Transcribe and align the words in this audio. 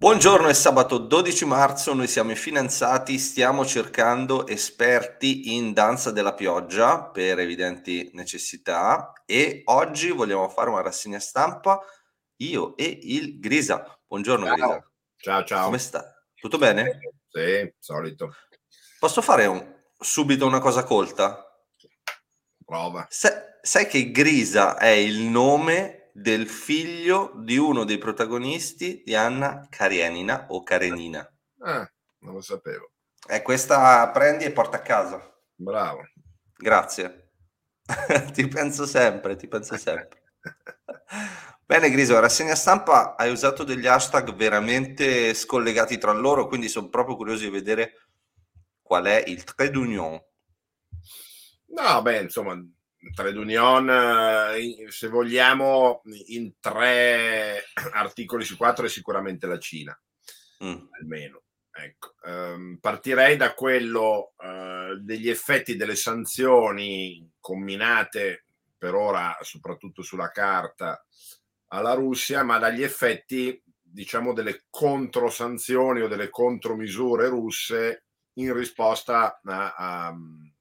Buongiorno, 0.00 0.48
è 0.48 0.54
sabato 0.54 0.96
12 0.96 1.44
marzo, 1.44 1.92
noi 1.92 2.06
siamo 2.06 2.30
i 2.30 2.34
fidanzati, 2.34 3.18
stiamo 3.18 3.66
cercando 3.66 4.46
esperti 4.46 5.54
in 5.54 5.74
danza 5.74 6.10
della 6.10 6.32
pioggia 6.32 7.02
per 7.02 7.38
evidenti 7.38 8.08
necessità 8.14 9.12
e 9.26 9.60
oggi 9.66 10.08
vogliamo 10.08 10.48
fare 10.48 10.70
una 10.70 10.80
rassegna 10.80 11.18
stampa 11.18 11.82
io 12.36 12.78
e 12.78 12.98
il 13.02 13.38
Grisa. 13.38 14.00
Buongiorno 14.06 14.46
ciao. 14.46 14.54
Grisa. 14.54 14.90
Ciao 15.16 15.44
ciao. 15.44 15.64
Come 15.66 15.78
sta? 15.78 16.24
Tutto 16.34 16.56
bene? 16.56 16.98
Sì, 17.28 17.70
solito. 17.78 18.34
Posso 18.98 19.20
fare 19.20 19.44
un, 19.44 19.82
subito 19.98 20.46
una 20.46 20.60
cosa 20.60 20.82
colta? 20.82 21.44
Prova. 22.64 23.06
Sai, 23.10 23.32
sai 23.60 23.86
che 23.86 24.10
Grisa 24.10 24.78
è 24.78 24.88
il 24.88 25.18
nome 25.20 25.99
del 26.20 26.46
figlio 26.48 27.32
di 27.34 27.56
uno 27.56 27.84
dei 27.84 27.96
protagonisti 27.96 29.02
di 29.02 29.14
Anna 29.14 29.66
Karenina 29.70 30.46
o 30.50 30.62
Karenina. 30.62 31.26
Ah, 31.60 31.90
non 32.18 32.34
lo 32.34 32.42
sapevo. 32.42 32.90
E 33.26 33.40
questa 33.40 34.06
prendi 34.10 34.44
e 34.44 34.52
porta 34.52 34.76
a 34.76 34.82
casa. 34.82 35.34
Bravo. 35.54 36.02
Grazie. 36.56 37.30
ti 38.34 38.46
penso 38.48 38.84
sempre, 38.84 39.36
ti 39.36 39.48
penso 39.48 39.78
sempre. 39.78 40.22
Bene 41.64 41.90
Griso, 41.90 42.20
rassegna 42.20 42.54
stampa 42.54 43.16
hai 43.16 43.30
usato 43.30 43.64
degli 43.64 43.86
hashtag 43.86 44.34
veramente 44.34 45.32
scollegati 45.32 45.96
tra 45.96 46.12
loro, 46.12 46.48
quindi 46.48 46.68
sono 46.68 46.90
proprio 46.90 47.16
curioso 47.16 47.44
di 47.44 47.50
vedere 47.50 48.08
qual 48.82 49.06
è 49.06 49.24
il 49.26 49.42
trade 49.44 49.78
union. 49.78 50.22
No, 51.68 52.02
beh, 52.02 52.22
insomma, 52.22 52.60
Trade 53.14 53.38
Union, 53.38 53.88
eh, 53.90 54.86
se 54.88 55.08
vogliamo, 55.08 56.02
in 56.26 56.52
tre 56.60 57.64
articoli 57.92 58.44
su 58.44 58.56
quattro 58.56 58.84
è 58.84 58.88
sicuramente 58.88 59.46
la 59.46 59.58
Cina, 59.58 59.98
mm. 60.64 60.76
almeno. 61.00 61.42
Ecco. 61.72 62.14
Um, 62.24 62.78
partirei 62.80 63.36
da 63.36 63.54
quello 63.54 64.34
uh, 64.36 64.98
degli 64.98 65.30
effetti 65.30 65.76
delle 65.76 65.94
sanzioni 65.94 67.30
combinate 67.40 68.44
per 68.76 68.94
ora 68.94 69.38
soprattutto 69.40 70.02
sulla 70.02 70.30
carta 70.30 71.02
alla 71.68 71.94
Russia, 71.94 72.42
ma 72.42 72.58
dagli 72.58 72.82
effetti 72.82 73.62
diciamo 73.80 74.32
delle 74.32 74.64
controsanzioni 74.68 76.02
o 76.02 76.08
delle 76.08 76.28
contromisure 76.28 77.28
russe 77.28 78.04
in 78.34 78.52
risposta 78.52 79.40
a, 79.42 79.74
a, 79.74 80.16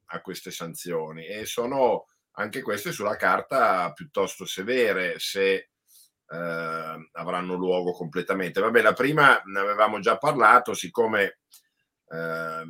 a 0.05 0.21
queste 0.21 0.51
sanzioni 0.51 1.25
e 1.25 1.45
sono 1.45 2.05
anche 2.39 2.61
queste 2.61 2.91
sulla 2.91 3.17
carta 3.17 3.91
piuttosto 3.91 4.45
severe 4.45 5.19
se 5.19 5.53
eh, 5.55 7.09
avranno 7.11 7.55
luogo 7.55 7.91
completamente. 7.91 8.61
Vabbè, 8.61 8.81
la 8.81 8.93
prima 8.93 9.41
ne 9.45 9.59
avevamo 9.59 9.99
già 9.99 10.17
parlato, 10.17 10.73
siccome 10.73 11.39
eh, 12.07 12.63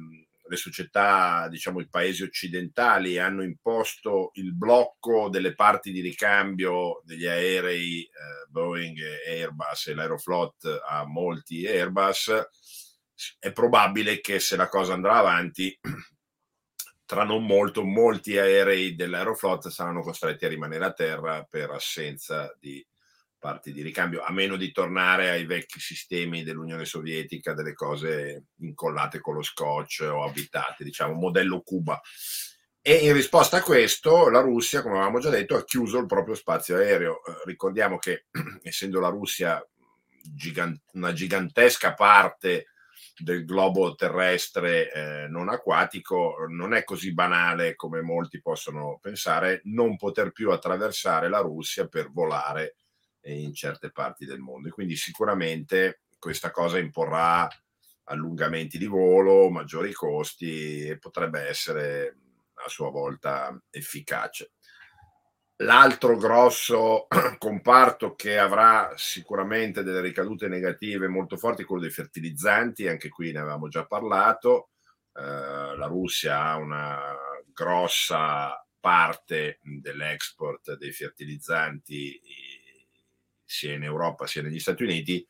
le 0.50 0.56
società, 0.56 1.48
diciamo 1.50 1.82
i 1.82 1.88
paesi 1.88 2.24
occidentali 2.24 3.20
hanno 3.20 3.44
imposto 3.44 4.32
il 4.34 4.56
blocco 4.56 5.30
delle 5.30 5.54
parti 5.54 5.92
di 5.92 6.02
ricambio 6.02 7.02
degli 7.06 7.28
aerei 7.28 8.02
eh, 8.02 8.48
Boeing 8.50 8.98
Airbus 9.28 9.88
e 9.88 9.94
l'Aeroflot 9.94 10.82
a 10.84 11.06
molti 11.06 11.68
Airbus, 11.68 12.32
è 13.38 13.52
probabile 13.52 14.20
che 14.20 14.40
se 14.40 14.56
la 14.56 14.68
cosa 14.68 14.94
andrà 14.94 15.18
avanti 15.18 15.78
tra 17.10 17.24
non 17.24 17.44
molto 17.44 17.84
molti 17.84 18.38
aerei 18.38 18.94
dell'Aeroflot 18.94 19.70
saranno 19.70 20.04
costretti 20.04 20.46
a 20.46 20.48
rimanere 20.48 20.86
a 20.86 20.94
terra 20.94 21.44
per 21.50 21.72
assenza 21.72 22.56
di 22.60 22.86
parti 23.40 23.72
di 23.72 23.82
ricambio, 23.82 24.22
a 24.22 24.32
meno 24.32 24.56
di 24.58 24.72
tornare 24.72 25.32
ai 25.32 25.48
vecchi 25.48 25.80
sistemi 25.80 26.44
dell'Unione 26.44 26.86
Sovietica, 26.86 27.56
delle 27.56 27.74
cose 27.74 28.50
incollate 28.58 29.22
con 29.22 29.34
lo 29.34 29.42
scotch 29.42 30.08
o 30.08 30.24
abitate, 30.24 30.84
diciamo 30.84 31.16
modello 31.16 31.62
Cuba. 31.62 32.00
E 32.80 32.94
in 32.98 33.14
risposta 33.14 33.58
a 33.58 33.64
questo 33.64 34.30
la 34.30 34.42
Russia, 34.42 34.84
come 34.84 34.98
avevamo 34.98 35.18
già 35.18 35.32
detto, 35.32 35.56
ha 35.56 35.64
chiuso 35.64 35.98
il 35.98 36.06
proprio 36.06 36.36
spazio 36.36 36.76
aereo. 36.76 37.26
Eh, 37.26 37.42
ricordiamo 37.46 37.98
che 37.98 38.26
essendo 38.62 39.00
la 39.00 39.10
Russia 39.10 39.68
gigant- 40.22 40.84
una 40.94 41.12
gigantesca 41.12 41.96
parte 41.96 42.68
del 43.24 43.46
globo 43.46 43.96
terrestre 43.96 44.92
eh, 44.92 45.28
non 45.28 45.50
acquatico 45.50 46.46
non 46.48 46.74
è 46.74 46.84
così 46.84 47.14
banale 47.14 47.76
come 47.76 48.02
molti 48.02 48.42
possono 48.42 49.00
pensare 49.02 49.62
non 49.66 49.98
poter 49.98 50.32
più 50.32 50.52
attraversare 50.52 51.30
la 51.30 51.40
Russia 51.40 51.88
per 51.88 52.12
volare 52.12 52.76
in 53.24 53.54
certe 53.54 53.92
parti 53.92 54.26
del 54.26 54.40
mondo 54.40 54.68
e 54.68 54.72
quindi 54.72 54.96
sicuramente 54.96 56.02
questa 56.18 56.52
cosa 56.52 56.78
imporrà 56.78 57.48
allungamenti 58.06 58.78
di 58.78 58.88
volo, 58.88 59.50
maggiori 59.50 59.94
costi 59.94 60.88
e 60.88 60.98
potrebbe 60.98 61.42
essere 61.48 62.18
a 62.66 62.70
sua 62.70 62.90
volta 62.90 63.58
efficace. 63.70 64.52
L'altro 65.62 66.16
grosso 66.16 67.08
comparto 67.38 68.16
che 68.16 68.38
avrà 68.38 68.94
sicuramente 68.96 69.84
delle 69.84 70.00
ricadute 70.00 70.48
negative 70.48 71.10
molto 71.10 71.36
forti 71.36 71.64
è 71.64 71.66
quello 71.66 71.82
dei 71.82 71.92
fertilizzanti, 71.92 72.88
anche 72.88 73.10
qui 73.10 73.34
ne 73.34 73.40
avevamo 73.40 73.68
già 73.68 73.86
parlato. 73.86 74.70
Eh, 75.14 75.22
la 75.22 75.86
Russia 75.88 76.44
ha 76.44 76.56
una 76.56 77.14
grossa 77.54 78.66
parte 78.80 79.60
dell'export 79.62 80.78
dei 80.78 80.94
fertilizzanti 80.94 82.22
sia 83.44 83.74
in 83.74 83.84
Europa 83.84 84.28
sia 84.28 84.42
negli 84.42 84.60
Stati 84.60 84.84
Uniti. 84.84 85.28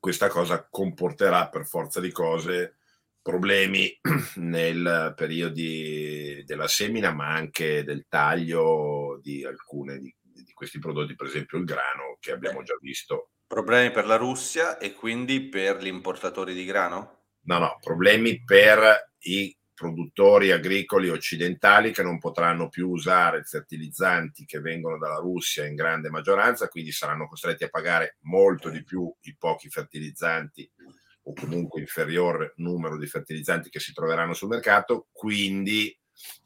Questa 0.00 0.26
cosa 0.26 0.66
comporterà 0.68 1.48
per 1.48 1.66
forza 1.66 2.00
di 2.00 2.10
cose 2.10 2.78
problemi 3.24 3.98
nel 4.36 5.14
periodo 5.16 5.54
della 6.44 6.68
semina, 6.68 7.10
ma 7.10 7.28
anche 7.28 7.82
del 7.82 8.04
taglio 8.06 9.18
di 9.22 9.42
alcune 9.46 9.98
di, 9.98 10.14
di, 10.20 10.52
questi 10.52 10.78
prodotti, 10.78 11.14
per 11.14 11.28
esempio 11.28 11.56
il 11.56 11.64
grano 11.64 12.18
che 12.20 12.32
abbiamo 12.32 12.62
già 12.62 12.76
visto. 12.78 13.30
Problemi 13.46 13.90
per 13.90 14.04
la 14.04 14.16
Russia 14.16 14.76
e 14.76 14.92
quindi 14.92 15.48
per 15.48 15.82
gli 15.82 15.86
importatori 15.86 16.52
di 16.52 16.66
grano? 16.66 17.22
No, 17.44 17.58
no, 17.58 17.78
problemi 17.80 18.44
per 18.44 19.12
i 19.20 19.56
produttori 19.74 20.50
agricoli 20.50 21.08
occidentali 21.08 21.92
che 21.92 22.02
non 22.02 22.18
potranno 22.18 22.68
più 22.68 22.90
usare 22.90 23.42
fertilizzanti 23.42 24.44
che 24.44 24.60
vengono 24.60 24.98
dalla 24.98 25.18
Russia 25.18 25.64
in 25.64 25.74
grande 25.74 26.10
maggioranza, 26.10 26.68
quindi 26.68 26.92
saranno 26.92 27.26
costretti 27.26 27.64
a 27.64 27.68
pagare 27.68 28.18
molto 28.22 28.68
di 28.68 28.84
più 28.84 29.12
i 29.22 29.34
pochi 29.36 29.70
fertilizzanti 29.70 30.70
o 31.24 31.32
comunque 31.32 31.80
inferiore 31.80 32.52
numero 32.56 32.98
di 32.98 33.06
fertilizzanti 33.06 33.70
che 33.70 33.80
si 33.80 33.92
troveranno 33.92 34.34
sul 34.34 34.48
mercato, 34.48 35.08
quindi 35.12 35.96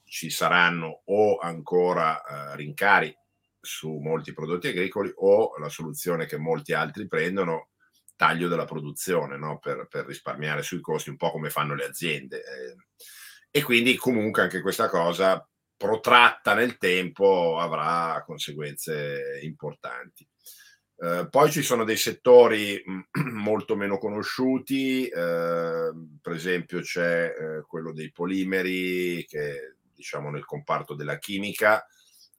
ci 0.05 0.31
saranno 0.31 1.03
o 1.07 1.39
ancora 1.39 2.23
eh, 2.23 2.57
rincari 2.57 3.15
su 3.61 3.99
molti 3.99 4.33
prodotti 4.33 4.69
agricoli 4.69 5.13
o 5.17 5.57
la 5.59 5.69
soluzione 5.69 6.27
che 6.27 6.39
molti 6.39 6.73
altri 6.73 7.07
prendono, 7.07 7.71
taglio 8.17 8.49
della 8.49 8.65
produzione 8.65 9.37
no? 9.37 9.59
per, 9.59 9.87
per, 9.89 10.07
risparmiare 10.07 10.63
sui 10.63 10.81
costi, 10.81 11.11
un 11.11 11.17
po' 11.17 11.31
come 11.31 11.51
fanno 11.51 11.75
le 11.75 11.85
aziende. 11.85 12.39
Eh. 12.39 12.77
E 13.51 13.63
quindi 13.63 13.97
comunque 13.97 14.43
anche 14.43 14.61
questa 14.61 14.89
cosa 14.89 15.47
protratta 15.77 16.55
nel 16.55 16.77
tempo 16.77 17.59
avrà 17.59 18.23
conseguenze 18.25 19.39
importanti. 19.43 20.27
Eh, 21.01 21.29
poi 21.31 21.51
ci 21.53 21.63
sono 21.63 21.85
dei 21.85 21.97
settori 21.97 22.83
molto 23.31 23.77
meno 23.77 23.99
conosciuti, 23.99 25.07
eh, 25.07 25.93
per 26.21 26.33
esempio 26.33 26.81
c'è 26.81 27.27
eh, 27.27 27.63
quello 27.67 27.93
dei 27.93 28.11
polimeri 28.11 29.25
che 29.25 29.77
diciamo 29.95 30.31
nel 30.31 30.45
comparto 30.45 30.95
della 30.95 31.19
chimica 31.19 31.87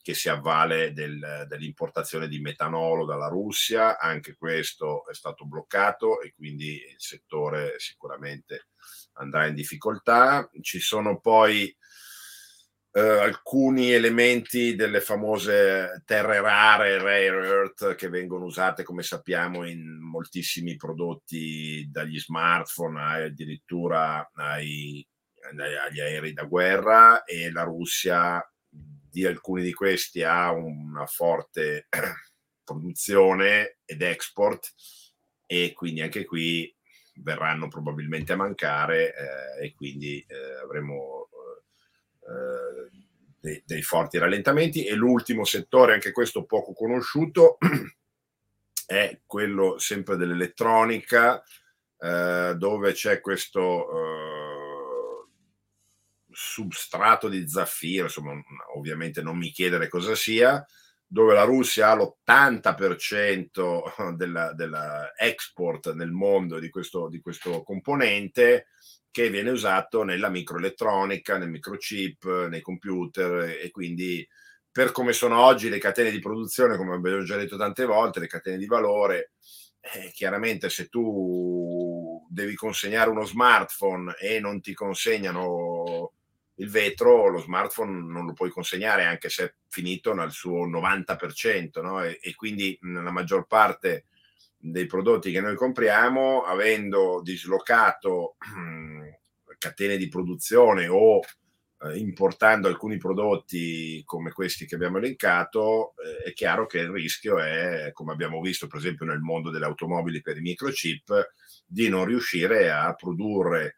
che 0.01 0.13
si 0.13 0.27
avvale 0.27 0.91
del, 0.91 1.45
dell'importazione 1.47 2.27
di 2.27 2.39
metanolo 2.39 3.05
dalla 3.05 3.27
Russia, 3.27 3.97
anche 3.97 4.35
questo 4.35 5.07
è 5.07 5.13
stato 5.13 5.45
bloccato 5.45 6.19
e 6.19 6.33
quindi 6.33 6.75
il 6.75 6.95
settore 6.97 7.75
sicuramente 7.77 8.67
andrà 9.13 9.45
in 9.45 9.53
difficoltà. 9.53 10.49
Ci 10.61 10.79
sono 10.79 11.19
poi 11.19 11.73
eh, 12.99 13.19
alcuni 13.19 13.91
elementi 13.91 14.75
delle 14.75 14.99
famose 14.99 16.03
terre 16.05 16.41
rare, 16.41 16.97
rare 16.97 17.47
earth, 17.47 17.95
che 17.95 18.09
vengono 18.09 18.45
usate, 18.45 18.83
come 18.83 19.03
sappiamo, 19.03 19.65
in 19.65 19.99
moltissimi 20.01 20.75
prodotti, 20.75 21.87
dagli 21.89 22.19
smartphone 22.19 23.25
addirittura 23.25 24.29
ai, 24.33 25.05
agli 25.57 25.99
aerei 25.99 26.33
da 26.33 26.43
guerra 26.43 27.23
e 27.23 27.49
la 27.51 27.63
Russia 27.63 28.43
di 28.69 29.25
alcuni 29.25 29.63
di 29.63 29.73
questi 29.73 30.23
ha 30.23 30.51
una 30.51 31.05
forte 31.05 31.87
produzione 32.63 33.77
ed 33.85 34.01
export 34.01 34.73
e 35.45 35.73
quindi 35.73 36.01
anche 36.01 36.25
qui 36.25 36.71
verranno 37.21 37.67
probabilmente 37.69 38.33
a 38.33 38.37
mancare 38.37 39.13
eh, 39.15 39.65
e 39.65 39.73
quindi 39.73 40.23
eh, 40.27 40.59
avremo 40.63 41.29
eh, 42.29 42.68
dei, 43.39 43.61
dei, 43.65 43.81
forti 43.81 44.17
rallentamenti. 44.17 44.85
E 44.85 44.93
l'ultimo 44.93 45.45
settore, 45.45 45.93
anche 45.93 46.11
questo 46.11 46.45
poco 46.45 46.73
conosciuto, 46.73 47.57
è 48.85 49.19
quello 49.25 49.77
sempre 49.77 50.15
dell'elettronica, 50.15 51.43
eh, 51.99 52.55
dove 52.57 52.93
c'è 52.93 53.21
questo 53.21 53.91
eh, 53.91 55.27
substrato 56.31 57.27
di 57.27 57.47
zaffiro, 57.47 58.05
insomma, 58.05 58.33
ovviamente 58.75 59.21
non 59.21 59.37
mi 59.37 59.51
chiedere 59.51 59.87
cosa 59.87 60.15
sia, 60.15 60.65
dove 61.05 61.33
la 61.33 61.43
Russia 61.43 61.89
ha 61.89 61.95
l'80% 61.95 64.13
della, 64.15 64.53
della 64.53 65.11
export 65.17 65.91
nel 65.93 66.11
mondo 66.11 66.59
di 66.59 66.69
questo, 66.69 67.09
di 67.09 67.19
questo 67.19 67.63
componente 67.63 68.67
che 69.11 69.29
viene 69.29 69.49
usato 69.49 70.03
nella 70.03 70.29
microelettronica, 70.29 71.37
nel 71.37 71.49
microchip, 71.49 72.47
nei 72.47 72.61
computer 72.61 73.57
e 73.61 73.71
quindi 73.71 74.27
per 74.71 74.91
come 74.91 75.13
sono 75.13 75.41
oggi 75.41 75.69
le 75.69 75.79
catene 75.79 76.11
di 76.11 76.19
produzione, 76.19 76.77
come 76.77 76.93
abbiamo 76.93 77.23
già 77.23 77.35
detto 77.35 77.57
tante 77.57 77.85
volte, 77.85 78.19
le 78.19 78.27
catene 78.27 78.57
di 78.57 78.65
valore, 78.67 79.31
eh, 79.81 80.11
chiaramente 80.13 80.69
se 80.69 80.87
tu 80.87 82.25
devi 82.29 82.55
consegnare 82.55 83.09
uno 83.09 83.25
smartphone 83.25 84.15
e 84.19 84.39
non 84.39 84.61
ti 84.61 84.73
consegnano 84.73 86.13
il 86.55 86.69
vetro, 86.69 87.29
lo 87.29 87.39
smartphone 87.39 88.05
non 88.05 88.25
lo 88.25 88.33
puoi 88.33 88.49
consegnare 88.49 89.05
anche 89.05 89.29
se 89.29 89.43
è 89.45 89.53
finito 89.67 90.13
nel 90.13 90.31
suo 90.31 90.67
90%, 90.67 91.81
no? 91.81 92.03
e, 92.03 92.19
e 92.21 92.35
quindi 92.35 92.77
nella 92.81 93.11
maggior 93.11 93.47
parte 93.47 94.05
dei 94.57 94.85
prodotti 94.85 95.31
che 95.31 95.39
noi 95.39 95.55
compriamo, 95.55 96.43
avendo 96.43 97.21
dislocato 97.23 98.35
catene 99.59 99.97
di 99.97 100.07
produzione 100.07 100.87
o 100.87 101.19
eh, 101.81 101.97
importando 101.97 102.67
alcuni 102.67 102.97
prodotti 102.97 104.01
come 104.05 104.31
questi 104.31 104.65
che 104.65 104.75
abbiamo 104.75 104.97
elencato, 104.97 105.93
eh, 105.97 106.29
è 106.29 106.33
chiaro 106.33 106.65
che 106.65 106.79
il 106.79 106.89
rischio 106.89 107.39
è, 107.39 107.91
come 107.93 108.11
abbiamo 108.11 108.41
visto 108.41 108.67
per 108.67 108.79
esempio 108.79 109.05
nel 109.05 109.19
mondo 109.19 109.49
delle 109.49 109.65
automobili 109.65 110.21
per 110.21 110.37
i 110.37 110.41
microchip, 110.41 111.33
di 111.65 111.87
non 111.87 112.05
riuscire 112.05 112.71
a 112.71 112.93
produrre 112.95 113.65
eh, 113.65 113.73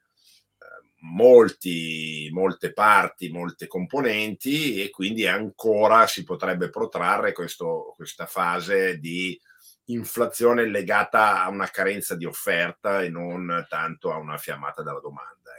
molti, 1.02 2.30
molte 2.32 2.74
parti, 2.74 3.30
molte 3.30 3.68
componenti 3.68 4.82
e 4.82 4.90
quindi 4.90 5.28
ancora 5.28 6.08
si 6.08 6.24
potrebbe 6.24 6.70
protrarre 6.70 7.34
questo, 7.34 7.94
questa 7.96 8.26
fase 8.26 8.98
di 8.98 9.40
inflazione 9.86 10.66
legata 10.66 11.44
a 11.44 11.50
una 11.50 11.68
carenza 11.68 12.16
di 12.16 12.26
offerta 12.26 13.02
e 13.02 13.10
non 13.10 13.66
tanto 13.70 14.12
a 14.12 14.18
una 14.18 14.38
fiammata 14.38 14.82
della 14.84 15.02
domanda. 15.02 15.52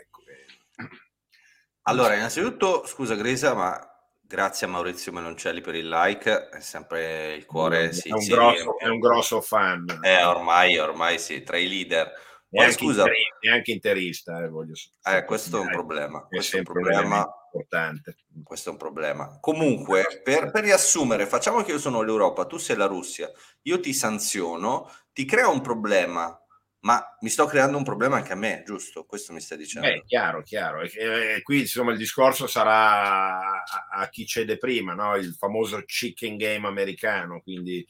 Allora, 1.82 2.14
innanzitutto, 2.14 2.86
scusa 2.86 3.14
Grisa, 3.16 3.54
ma 3.54 3.78
grazie 4.20 4.66
a 4.66 4.70
Maurizio 4.70 5.12
Meloncelli 5.12 5.60
per 5.60 5.74
il 5.74 5.88
like, 5.88 6.48
è 6.48 6.60
sempre 6.60 7.34
il 7.34 7.44
cuore. 7.44 7.88
È, 7.88 7.92
si, 7.92 8.10
un, 8.10 8.20
si 8.20 8.30
grosso, 8.30 8.78
è 8.78 8.86
un, 8.86 8.98
grosso, 9.00 9.40
fan. 9.40 9.98
Eh, 10.00 10.22
ormai, 10.22 10.78
ormai 10.78 11.18
sì, 11.18 11.42
tra 11.42 11.56
i 11.56 11.68
leader. 11.68 12.10
Anche, 12.54 12.72
scusa, 12.72 13.00
interista, 13.02 13.52
anche 13.52 13.72
interista, 13.72 14.42
eh, 14.44 14.48
voglio 14.48 14.74
eh, 15.04 15.24
questo 15.24 15.56
è 15.56 15.60
un 15.60 15.70
problema. 15.70 16.22
È 16.24 16.34
questo 16.34 16.56
è 16.56 16.58
un 16.58 16.64
problema 16.64 17.26
importante. 17.52 18.16
Questo 18.44 18.68
è 18.68 18.72
un 18.72 18.78
problema. 18.78 19.38
Comunque, 19.40 20.20
per, 20.22 20.50
per, 20.50 20.62
riassumere, 20.62 21.26
facciamo 21.26 21.62
che 21.62 21.72
io 21.72 21.78
sono 21.78 22.02
l'Europa, 22.02 22.46
tu 22.46 22.58
sei 22.58 22.76
la 22.76 22.86
Russia, 22.86 23.30
io 23.62 23.80
ti 23.80 23.92
sanziono, 23.92 24.90
ti 25.12 25.24
crea 25.24 25.48
un 25.48 25.60
problema 25.60 26.41
ma 26.82 27.16
mi 27.20 27.28
sto 27.28 27.46
creando 27.46 27.76
un 27.76 27.84
problema 27.84 28.16
anche 28.16 28.32
a 28.32 28.36
me, 28.36 28.62
giusto? 28.66 29.04
Questo 29.04 29.32
mi 29.32 29.40
stai 29.40 29.58
dicendo. 29.58 29.86
Beh, 29.86 30.02
chiaro, 30.04 30.42
chiaro. 30.42 30.82
E, 30.82 30.90
e 31.36 31.42
qui 31.42 31.60
insomma 31.60 31.92
il 31.92 31.98
discorso 31.98 32.46
sarà 32.46 33.38
a, 33.40 33.64
a 33.92 34.08
chi 34.08 34.26
cede 34.26 34.58
prima, 34.58 34.94
no? 34.94 35.14
il 35.16 35.34
famoso 35.34 35.80
chicken 35.82 36.36
game 36.36 36.66
americano, 36.66 37.40
quindi 37.40 37.86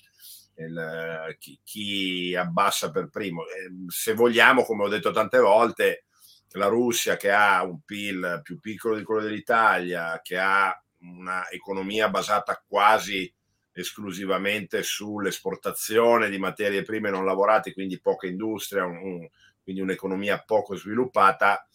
il, 0.57 1.37
chi, 1.39 1.59
chi, 1.65 2.35
abbassa 2.37 2.91
per 2.91 3.09
primo. 3.09 3.45
E, 3.47 3.71
se 3.89 4.13
vogliamo, 4.13 4.63
come 4.63 4.85
ho 4.85 4.89
detto 4.89 5.11
tante 5.11 5.39
volte, 5.39 6.05
la 6.53 6.67
Russia 6.67 7.17
che 7.17 7.31
ha 7.31 7.65
un 7.65 7.81
PIL 7.81 8.41
più 8.43 8.61
piccolo 8.61 8.97
di 8.97 9.05
quello 9.05 9.23
dell'Italia, 9.23 10.21
che 10.23 10.37
ha 10.39 10.79
un'economia 10.99 12.11
basata 12.11 12.63
quasi 12.67 13.33
esclusivamente 13.73 14.83
sull'esportazione 14.83 16.29
di 16.29 16.39
materie 16.39 16.83
prime 16.83 17.11
non 17.11 17.25
lavorate, 17.25 17.73
quindi 17.73 18.01
poca 18.01 18.27
industria, 18.27 18.85
un, 18.85 18.97
un, 18.97 19.29
quindi 19.63 19.81
un'economia 19.81 20.43
poco 20.45 20.75
sviluppata, 20.77 21.67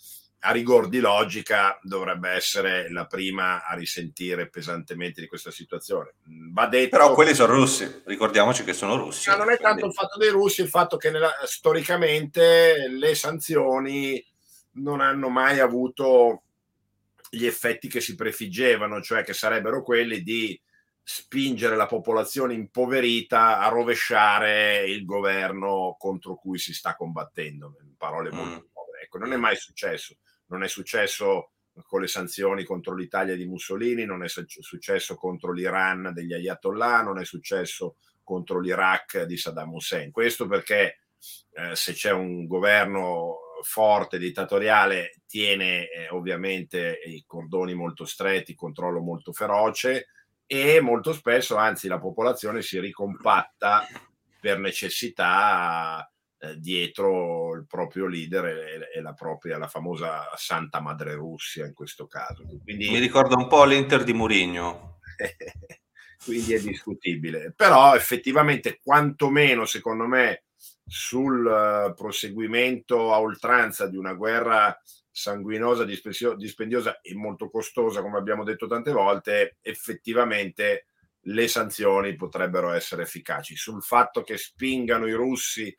a 0.41 0.51
rigor 0.51 0.87
di 0.87 0.99
logica 0.99 1.79
dovrebbe 1.81 2.29
essere 2.29 2.91
la 2.91 3.05
prima 3.07 3.65
a 3.65 3.73
risentire 3.73 4.49
pesantemente 4.49 5.19
di 5.19 5.27
questa 5.27 5.49
situazione. 5.49 6.13
Va 6.51 6.67
detto, 6.67 6.95
Però 6.95 7.13
quelli 7.13 7.33
sono 7.33 7.53
russi, 7.53 8.01
ricordiamoci 8.05 8.63
che 8.63 8.73
sono 8.73 8.95
russi. 8.95 9.29
Ma 9.29 9.37
non 9.37 9.51
è 9.51 9.57
tanto 9.57 9.87
il 9.87 9.93
fatto 9.93 10.17
dei 10.19 10.29
russi, 10.29 10.61
il 10.61 10.69
fatto 10.69 10.97
che 10.97 11.09
nella, 11.09 11.33
storicamente 11.45 12.87
le 12.87 13.15
sanzioni 13.15 14.23
non 14.73 15.01
hanno 15.01 15.29
mai 15.29 15.59
avuto 15.59 16.43
gli 17.29 17.45
effetti 17.45 17.87
che 17.87 17.99
si 17.99 18.15
prefiggevano, 18.15 19.01
cioè 19.01 19.23
che 19.23 19.33
sarebbero 19.33 19.81
quelli 19.81 20.21
di 20.21 20.59
spingere 21.09 21.77
la 21.77 21.85
popolazione 21.85 22.53
impoverita 22.53 23.59
a 23.59 23.69
rovesciare 23.69 24.83
il 24.85 25.05
governo 25.05 25.95
contro 25.97 26.35
cui 26.35 26.57
si 26.57 26.73
sta 26.73 26.97
combattendo, 26.97 27.77
in 27.81 27.95
parole 27.95 28.29
molto 28.29 28.65
mm. 28.65 28.73
povere. 28.73 29.03
Ecco, 29.03 29.17
non 29.17 29.31
è 29.31 29.37
mai 29.37 29.55
successo. 29.55 30.17
Non 30.47 30.63
è 30.63 30.67
successo 30.67 31.51
con 31.85 32.01
le 32.01 32.07
sanzioni 32.07 32.65
contro 32.65 32.93
l'Italia 32.93 33.37
di 33.37 33.45
Mussolini, 33.45 34.03
non 34.03 34.21
è 34.21 34.27
successo 34.27 35.15
contro 35.15 35.53
l'Iran 35.53 36.11
degli 36.13 36.33
Ayatollah, 36.33 37.03
non 37.03 37.19
è 37.19 37.23
successo 37.23 37.95
contro 38.21 38.59
l'Iraq 38.59 39.23
di 39.23 39.37
Saddam 39.37 39.75
Hussein. 39.75 40.11
Questo 40.11 40.45
perché 40.45 41.03
eh, 41.53 41.73
se 41.73 41.93
c'è 41.93 42.11
un 42.11 42.47
governo 42.47 43.37
forte, 43.63 44.17
dittatoriale, 44.17 45.21
tiene 45.25 45.89
eh, 45.89 46.09
ovviamente 46.09 46.99
i 47.05 47.23
cordoni 47.25 47.73
molto 47.75 48.03
stretti, 48.03 48.55
controllo 48.55 48.99
molto 48.99 49.31
feroce, 49.31 50.07
e 50.47 50.79
molto 50.79 51.13
spesso, 51.13 51.57
anzi, 51.57 51.87
la 51.87 51.99
popolazione 51.99 52.61
si 52.61 52.79
ricompatta 52.79 53.85
per 54.39 54.59
necessità 54.59 56.09
eh, 56.39 56.57
dietro 56.57 57.53
il 57.55 57.65
proprio 57.67 58.07
leader 58.07 58.45
e, 58.45 58.89
e, 58.95 59.01
la 59.01 59.13
propria, 59.13 59.57
la 59.57 59.67
famosa 59.67 60.31
Santa 60.35 60.79
Madre 60.79 61.15
Russia 61.15 61.65
in 61.65 61.73
questo 61.73 62.07
caso. 62.07 62.45
Quindi, 62.63 62.89
Mi 62.89 62.99
ricorda 62.99 63.35
un 63.35 63.47
po' 63.47 63.65
l'Inter 63.65 64.03
di 64.03 64.13
Murigno. 64.13 64.99
quindi 66.23 66.53
è 66.53 66.59
discutibile. 66.59 67.53
Però 67.55 67.95
effettivamente, 67.95 68.79
quantomeno 68.81 69.65
secondo 69.65 70.05
me, 70.05 70.43
sul 70.85 71.45
uh, 71.45 71.93
proseguimento 71.93 73.13
a 73.13 73.19
oltranza 73.19 73.87
di 73.87 73.97
una 73.97 74.13
guerra 74.13 74.79
sanguinosa, 75.17 75.83
dispendiosa 75.83 77.01
e 77.01 77.15
molto 77.15 77.49
costosa, 77.49 78.03
come 78.03 78.19
abbiamo 78.19 78.43
detto 78.43 78.67
tante 78.67 78.91
volte, 78.91 79.57
effettivamente 79.61 80.85
le 81.21 81.47
sanzioni 81.47 82.15
potrebbero 82.15 82.71
essere 82.71 83.01
efficaci. 83.01 83.55
Sul 83.55 83.81
fatto 83.81 84.21
che 84.21 84.37
spingano 84.37 85.07
i 85.07 85.13
russi 85.13 85.75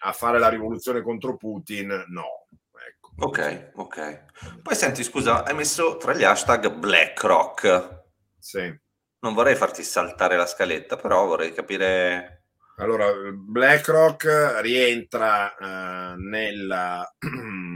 a 0.00 0.12
fare 0.12 0.38
la 0.38 0.50
rivoluzione 0.50 1.00
contro 1.00 1.38
Putin, 1.38 2.04
no. 2.08 2.46
Ecco. 2.86 3.12
Ok, 3.16 3.70
ok. 3.76 4.60
Poi 4.60 4.74
senti, 4.74 5.02
scusa, 5.02 5.42
hai 5.42 5.54
messo 5.54 5.96
tra 5.96 6.12
gli 6.12 6.24
hashtag 6.24 6.70
BlackRock. 6.74 8.02
Sì. 8.38 8.78
Non 9.20 9.32
vorrei 9.32 9.56
farti 9.56 9.82
saltare 9.82 10.36
la 10.36 10.46
scaletta, 10.46 10.96
però 10.96 11.24
vorrei 11.24 11.54
capire... 11.54 12.44
Allora, 12.76 13.10
BlackRock 13.32 14.60
rientra 14.60 15.54
uh, 15.58 16.18
nella 16.18 17.10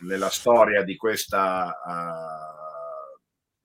nella 0.00 0.30
storia 0.30 0.82
di 0.82 0.96
questa 0.96 1.66
uh, 1.84 2.60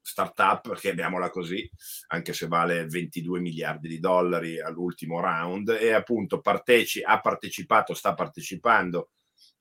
startup, 0.01 0.75
chiamiamola 0.75 1.29
così, 1.29 1.69
anche 2.07 2.33
se 2.33 2.47
vale 2.47 2.85
22 2.85 3.39
miliardi 3.39 3.87
di 3.87 3.99
dollari 3.99 4.61
all'ultimo 4.61 5.19
round, 5.19 5.69
e 5.69 5.91
appunto 5.93 6.41
parteci- 6.41 7.03
ha 7.03 7.19
partecipato, 7.19 7.93
sta 7.93 8.13
partecipando 8.13 9.09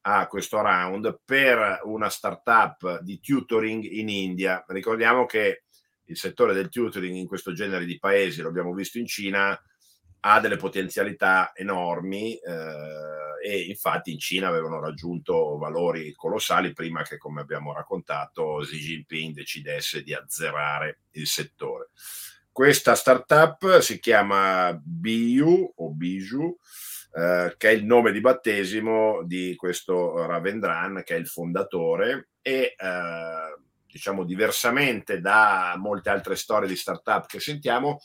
a 0.03 0.27
questo 0.27 0.61
round 0.61 1.21
per 1.25 1.81
una 1.85 2.11
startup 2.11 3.01
di 3.01 3.21
tutoring 3.21 3.83
in 3.85 4.09
India. 4.09 4.63
Ricordiamo 4.69 5.25
che 5.25 5.65
il 6.09 6.17
settore 6.17 6.53
del 6.53 6.69
tutoring 6.69 7.17
in 7.17 7.27
questo 7.27 7.53
genere 7.53 7.87
di 7.87 7.99
paesi, 7.99 8.43
lo 8.43 8.49
abbiamo 8.49 8.75
visto 8.75 8.99
in 8.99 9.07
Cina, 9.07 9.59
ha 10.27 10.41
delle 10.41 10.57
potenzialità 10.57 11.53
enormi 11.55 12.37
eh, 12.37 13.47
e 13.47 13.61
infatti 13.65 14.11
in 14.11 14.19
Cina 14.19 14.49
avevano 14.49 14.81
raggiunto 14.81 15.59
valori 15.59 16.15
colossali 16.15 16.73
prima 16.73 17.03
che, 17.03 17.19
come 17.19 17.43
abbiamo 17.43 17.75
raccontato, 17.75 18.61
Xi 18.63 18.79
Jinping 18.79 19.35
decidesse 19.35 20.03
di 20.03 20.15
azzerare 20.15 21.01
il 21.13 21.27
settore. 21.27 21.91
Questa 22.51 22.95
startup 22.95 23.81
si 23.81 24.01
chiama 24.01 24.81
Biu 24.83 25.73
o 25.77 25.91
Biju, 25.91 26.57
eh, 27.13 27.55
che 27.59 27.69
è 27.69 27.73
il 27.73 27.85
nome 27.85 28.11
di 28.11 28.21
battesimo 28.21 29.23
di 29.25 29.55
questo 29.57 30.25
Ravendran, 30.25 31.03
che 31.05 31.17
è 31.17 31.19
il 31.19 31.27
fondatore, 31.27 32.29
e 32.41 32.75
eh, 32.79 33.59
diciamo 33.87 34.25
diversamente 34.25 35.21
da 35.21 35.75
molte 35.77 36.09
altre 36.09 36.35
storie 36.35 36.67
di 36.67 36.77
startup 36.77 37.27
che 37.27 37.41
sentiamo, 37.41 38.01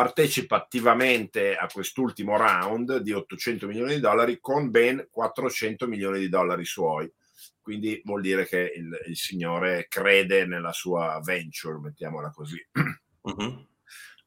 partecipa 0.00 0.56
attivamente 0.56 1.54
a 1.56 1.66
quest'ultimo 1.66 2.38
round 2.38 3.00
di 3.00 3.12
800 3.12 3.66
milioni 3.66 3.96
di 3.96 4.00
dollari 4.00 4.40
con 4.40 4.70
ben 4.70 5.06
400 5.10 5.86
milioni 5.86 6.20
di 6.20 6.30
dollari 6.30 6.64
suoi. 6.64 7.12
Quindi 7.60 8.00
vuol 8.02 8.22
dire 8.22 8.46
che 8.46 8.72
il, 8.74 8.98
il 9.08 9.16
signore 9.16 9.88
crede 9.88 10.46
nella 10.46 10.72
sua 10.72 11.20
venture, 11.22 11.80
mettiamola 11.80 12.30
così. 12.30 12.56
Uh-huh. 13.20 13.68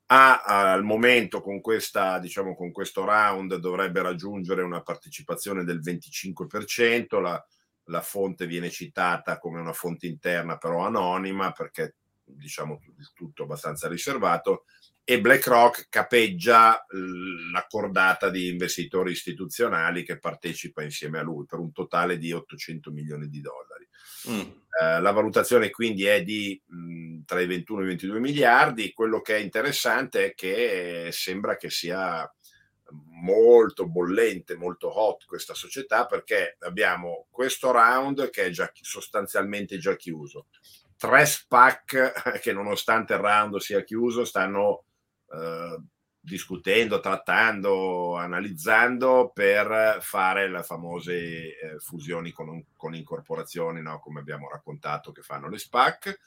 Ha 0.06 0.44
al 0.44 0.84
momento 0.84 1.42
con, 1.42 1.60
questa, 1.60 2.20
diciamo, 2.20 2.54
con 2.54 2.72
questo 2.72 3.04
round 3.04 3.56
dovrebbe 3.56 4.04
raggiungere 4.04 4.62
una 4.62 4.84
partecipazione 4.84 5.64
del 5.64 5.80
25%. 5.80 7.20
La, 7.20 7.44
la 7.86 8.02
fonte 8.02 8.46
viene 8.46 8.70
citata 8.70 9.40
come 9.40 9.60
una 9.60 9.74
fonte 9.74 10.06
interna, 10.06 10.58
però 10.58 10.86
anonima, 10.86 11.52
perché 11.52 11.96
diciamo 12.24 12.80
il 12.96 13.12
tutto 13.16 13.42
abbastanza 13.42 13.88
riservato 13.88 14.66
e 15.06 15.20
BlackRock 15.20 15.88
capeggia 15.90 16.86
la 17.52 17.66
cordata 17.68 18.30
di 18.30 18.48
investitori 18.48 19.12
istituzionali 19.12 20.04
che 20.04 20.18
partecipa 20.18 20.82
insieme 20.82 21.20
a 21.20 21.24
lui 21.24 21.46
per 21.46 21.60
un 21.60 21.74
totale 21.74 22.18
di 22.18 22.32
800 22.32 22.92
milioni 22.92 23.28
di 23.28 23.42
dollari. 23.42 23.88
Mm. 24.30 24.40
Eh, 24.82 25.02
la 25.02 25.12
valutazione 25.12 25.70
quindi 25.70 26.06
è 26.06 26.24
di 26.24 26.60
mh, 26.66 27.24
tra 27.26 27.42
i 27.42 27.48
21 27.48 27.82
e 27.82 27.84
i 27.84 27.88
22 27.88 28.20
miliardi. 28.20 28.94
Quello 28.94 29.20
che 29.22 29.36
è 29.36 29.40
interessante 29.40 30.28
è 30.28 30.34
che 30.34 31.10
sembra 31.12 31.58
che 31.58 31.70
sia 31.70 32.30
molto 33.24 33.88
bollente, 33.88 34.56
molto 34.56 35.00
hot 35.00 35.26
questa 35.26 35.54
società 35.54 36.06
perché 36.06 36.58
abbiamo 36.60 37.28
questo 37.30 37.72
round 37.72 38.30
che 38.30 38.46
è 38.46 38.50
già 38.50 38.72
sostanzialmente 38.74 39.78
già 39.78 39.96
chiuso. 39.96 40.48
Tre 40.98 41.26
SPAC 41.26 42.40
che 42.42 42.54
nonostante 42.54 43.14
il 43.14 43.20
round 43.20 43.58
sia 43.58 43.84
chiuso 43.84 44.24
stanno 44.24 44.86
eh, 45.34 45.82
discutendo, 46.26 47.02
trattando, 47.02 48.16
analizzando 48.16 49.32
per 49.34 49.98
fare 50.00 50.50
le 50.50 50.64
famose 50.64 51.14
eh, 51.14 51.80
fusioni 51.80 52.32
con, 52.32 52.66
con 52.78 52.96
incorporazioni, 52.96 53.82
no? 53.82 54.00
come 54.00 54.22
abbiamo 54.22 54.50
raccontato 54.50 55.12
che 55.12 55.22
fanno 55.22 55.50
le 55.50 55.58
SPAC 55.58 56.20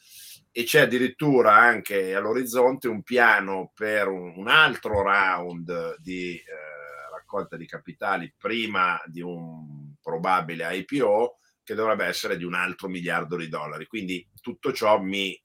e 0.53 0.65
c'è 0.65 0.81
addirittura 0.81 1.55
anche 1.55 2.15
all'orizzonte 2.15 2.89
un 2.89 3.03
piano 3.03 3.73
per 3.75 4.09
un, 4.09 4.35
un 4.37 4.49
altro 4.49 5.01
round 5.01 5.97
di 5.99 6.35
eh, 6.35 7.11
raccolta 7.11 7.57
di 7.57 7.67
capitali 7.67 8.35
prima 8.37 9.01
di 9.07 9.23
un 9.23 9.95
probabile 10.03 10.77
IPO 10.77 11.39
che 11.63 11.75
dovrebbe 11.75 12.05
essere 12.05 12.37
di 12.37 12.45
un 12.45 12.55
altro 12.55 12.89
miliardo 12.89 13.37
di 13.37 13.49
dollari. 13.49 13.87
Quindi 13.87 14.29
tutto 14.43 14.73
ciò 14.73 15.01
mi 15.01 15.33
eh, 15.33 15.43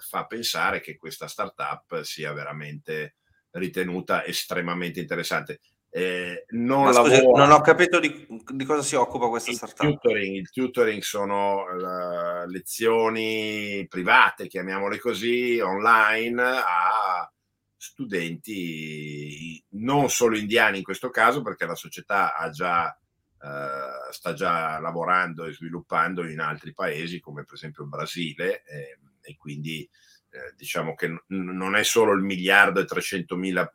fa 0.00 0.26
pensare 0.26 0.80
che 0.80 0.96
questa 0.96 1.28
startup 1.28 2.02
sia 2.02 2.32
veramente 2.32 3.16
ritenuta 3.52 4.24
estremamente 4.24 5.00
interessante. 5.00 5.60
Eh, 5.90 6.44
non, 6.50 6.92
scusi, 6.92 7.22
non, 7.22 7.50
ho 7.50 7.60
capito 7.62 7.98
di, 7.98 8.26
di, 8.52 8.64
cosa 8.66 8.82
si 8.82 8.94
occupa 8.94 9.28
questa 9.28 9.50
il 9.50 9.56
startup. 9.56 9.90
Tutoring, 9.92 10.36
il 10.36 10.50
tutoring 10.50 11.00
sono 11.00 11.62
uh, 11.62 12.46
lezioni 12.46 13.86
private, 13.88 14.48
chiamiamole 14.48 14.98
così, 14.98 15.58
online 15.60 16.42
a 16.42 17.32
studenti 17.74 19.64
non 19.70 20.10
solo 20.10 20.36
indiani 20.36 20.78
in 20.78 20.84
questo 20.84 21.08
caso, 21.08 21.40
perché 21.40 21.64
la 21.64 21.74
società 21.74 22.34
già, 22.50 22.94
uh, 23.38 24.12
sta 24.12 24.34
già 24.34 24.78
lavorando 24.80 25.46
e 25.46 25.52
sviluppando 25.52 26.28
in 26.28 26.40
altri 26.40 26.74
paesi, 26.74 27.18
come 27.18 27.44
per 27.44 27.54
esempio 27.54 27.84
il 27.84 27.88
Brasile. 27.88 28.62
Eh, 28.64 28.98
e 29.28 29.36
quindi 29.36 29.88
eh, 30.30 30.54
diciamo 30.56 30.94
che 30.94 31.08
n- 31.08 31.20
non 31.28 31.76
è 31.76 31.82
solo 31.82 32.12
il 32.12 32.22
miliardo 32.22 32.80
e 32.80 32.84
300 32.84 33.36
mila 33.36 33.72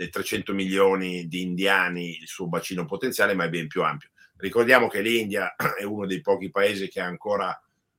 dei 0.00 0.08
300 0.08 0.54
milioni 0.54 1.28
di 1.28 1.42
indiani 1.42 2.16
il 2.16 2.26
suo 2.26 2.48
bacino 2.48 2.86
potenziale, 2.86 3.34
ma 3.34 3.44
è 3.44 3.50
ben 3.50 3.66
più 3.66 3.82
ampio. 3.82 4.08
Ricordiamo 4.36 4.88
che 4.88 5.02
l'India 5.02 5.54
è 5.78 5.82
uno 5.82 6.06
dei 6.06 6.22
pochi 6.22 6.50
paesi 6.50 6.88
che 6.88 7.00
ha 7.00 7.04
ancora 7.04 7.54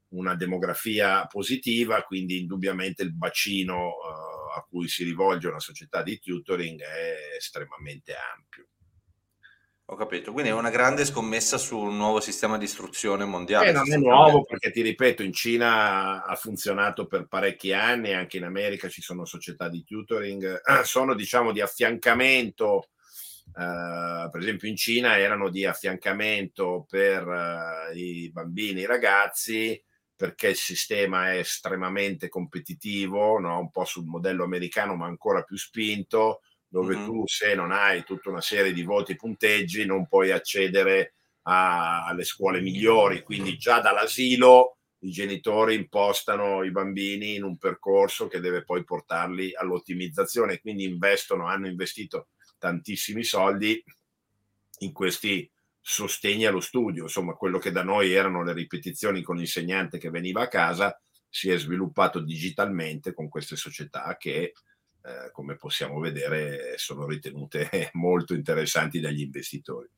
una 0.10 0.34
demografia 0.34 1.28
positiva, 1.28 2.02
quindi 2.02 2.40
indubbiamente 2.40 3.04
il 3.04 3.14
bacino 3.14 3.90
uh, 3.90 4.58
a 4.58 4.66
cui 4.68 4.88
si 4.88 5.04
rivolge 5.04 5.48
una 5.48 5.60
società 5.60 6.02
di 6.02 6.20
tutoring 6.20 6.82
è 6.82 7.36
estremamente 7.38 8.16
ampio. 8.36 8.66
Ho 9.92 9.96
capito, 9.96 10.32
quindi 10.32 10.52
è 10.52 10.54
una 10.54 10.70
grande 10.70 11.04
scommessa 11.04 11.58
su 11.58 11.78
un 11.78 11.98
nuovo 11.98 12.22
sistema 12.22 12.58
di 12.58 12.64
istruzione 12.64 13.26
mondiale. 13.26 13.72
Eh, 13.72 13.74
non 13.74 13.92
è 13.92 13.98
nuovo 13.98 14.46
perché 14.46 14.72
ti 14.72 14.82
ripeto, 14.82 15.22
in 15.22 15.34
Cina 15.34 16.24
ha 16.24 16.36
funzionato 16.36 17.08
per 17.08 17.28
parecchi 17.28 17.74
anni, 17.74 18.14
anche 18.14 18.38
in 18.38 18.46
America 18.46 18.88
ci 18.88 19.02
sono 19.02 19.26
società 19.26 19.68
di 19.68 19.84
tutoring, 19.84 20.62
sono 20.84 21.14
diciamo 21.14 21.52
di 21.52 21.60
affiancamento, 21.60 22.92
eh, 23.48 24.30
per 24.32 24.40
esempio 24.40 24.70
in 24.70 24.78
Cina 24.78 25.18
erano 25.18 25.50
di 25.50 25.66
affiancamento 25.66 26.86
per 26.90 27.28
eh, 27.28 27.98
i 27.98 28.32
bambini, 28.32 28.80
i 28.80 28.86
ragazzi, 28.86 29.84
perché 30.16 30.48
il 30.48 30.56
sistema 30.56 31.34
è 31.34 31.40
estremamente 31.40 32.30
competitivo, 32.30 33.40
no? 33.40 33.60
un 33.60 33.70
po' 33.70 33.84
sul 33.84 34.06
modello 34.06 34.46
americano 34.46 34.96
ma 34.96 35.08
ancora 35.08 35.44
più 35.44 35.58
spinto 35.58 36.40
dove 36.72 36.96
mm-hmm. 36.96 37.06
tu 37.06 37.24
se 37.28 37.54
non 37.54 37.74
hai 37.74 38.06
tutta 38.06 38.30
una 38.30 38.40
serie 38.40 38.72
di 38.72 38.84
voti 38.84 39.12
e 39.12 39.18
punteggi 39.18 39.86
non 39.86 40.08
puoi 40.08 40.32
accedere 40.32 41.16
a, 41.44 42.06
alle 42.06 42.24
scuole 42.24 42.62
migliori, 42.62 43.24
quindi 43.24 43.58
già 43.58 43.82
dall'asilo 43.82 44.78
i 45.00 45.10
genitori 45.10 45.76
impostano 45.76 46.64
i 46.64 46.72
bambini 46.72 47.36
in 47.36 47.44
un 47.44 47.58
percorso 47.58 48.28
che 48.28 48.40
deve 48.40 48.64
poi 48.64 48.86
portarli 48.86 49.54
all'ottimizzazione, 49.54 50.62
quindi 50.62 50.86
investono, 50.86 51.46
hanno 51.48 51.68
investito 51.68 52.30
tantissimi 52.58 53.24
soldi 53.26 53.84
in 54.80 54.94
questi 54.94 55.50
sostegni 55.78 56.46
allo 56.46 56.62
studio, 56.62 57.04
insomma 57.04 57.34
quello 57.34 57.58
che 57.58 57.72
da 57.72 57.84
noi 57.84 58.14
erano 58.14 58.44
le 58.44 58.54
ripetizioni 58.54 59.22
con 59.22 59.36
l'insegnante 59.36 59.98
che 59.98 60.10
veniva 60.10 60.44
a 60.44 60.48
casa 60.48 60.98
si 61.28 61.50
è 61.50 61.58
sviluppato 61.58 62.20
digitalmente 62.20 63.14
con 63.14 63.28
queste 63.28 63.58
società 63.58 64.16
che 64.18 64.54
eh, 65.04 65.32
come 65.32 65.56
possiamo 65.56 66.00
vedere, 66.00 66.78
sono 66.78 67.06
ritenute 67.08 67.70
molto 67.94 68.34
interessanti 68.34 69.00
dagli 69.00 69.22
investitori. 69.22 69.90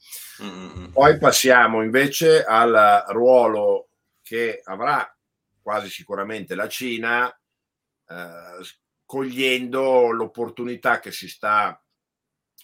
Mm-hmm. 0.41 0.91
Poi 0.91 1.17
passiamo 1.17 1.83
invece 1.83 2.43
al 2.43 3.03
ruolo 3.09 3.89
che 4.21 4.61
avrà 4.63 5.13
quasi 5.61 5.89
sicuramente 5.89 6.55
la 6.55 6.67
Cina, 6.67 7.29
eh, 7.29 8.65
cogliendo 9.05 10.11
l'opportunità 10.11 10.99
che 10.99 11.11
si 11.11 11.27
sta 11.27 11.77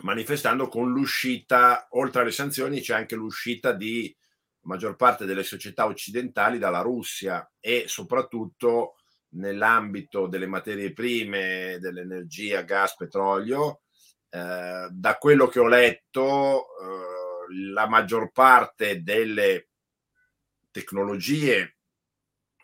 manifestando 0.01 0.67
con 0.67 0.91
l'uscita, 0.91 1.87
oltre 1.91 2.21
alle 2.21 2.31
sanzioni, 2.31 2.81
c'è 2.81 2.93
anche 2.93 3.15
l'uscita 3.15 3.73
di 3.73 4.15
maggior 4.61 4.95
parte 4.95 5.25
delle 5.25 5.43
società 5.43 5.85
occidentali 5.85 6.57
dalla 6.57 6.81
Russia 6.81 7.49
e 7.59 7.85
soprattutto 7.87 8.98
nell'ambito 9.31 10.27
delle 10.27 10.47
materie 10.47 10.93
prime, 10.93 11.77
dell'energia, 11.79 12.61
gas, 12.61 12.95
petrolio. 12.95 13.81
Eh, 14.29 14.87
da 14.91 15.17
quello 15.17 15.47
che 15.47 15.59
ho 15.59 15.67
letto, 15.67 16.65
eh, 16.81 17.69
la 17.71 17.87
maggior 17.87 18.31
parte 18.31 19.01
delle 19.01 19.69
tecnologie 20.71 21.77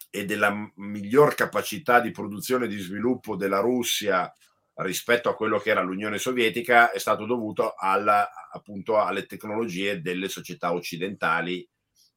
e 0.10 0.26
della 0.26 0.54
miglior 0.76 1.36
capacità 1.36 2.00
di 2.00 2.12
produzione 2.12 2.66
e 2.66 2.70
di 2.70 2.80
sviluppo 2.80 3.36
della 3.36 3.60
Russia 3.60 4.32
rispetto 4.76 5.30
a 5.30 5.36
quello 5.36 5.60
che 5.60 5.70
era 5.70 5.82
l'Unione 5.82 6.18
Sovietica 6.18 6.92
è 6.92 7.00
stato 7.00 7.26
dovuto 7.26 7.74
alla, 7.76 8.30
appunto 8.52 8.98
alle 8.98 9.26
tecnologie 9.26 10.02
delle 10.02 10.28
società 10.28 10.74
occidentali 10.74 11.68